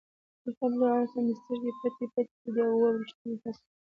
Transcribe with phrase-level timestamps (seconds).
[0.43, 3.67] د خوب له لاسه مې سترګې پټې پټې کېدې، اوه ویشتم فصل.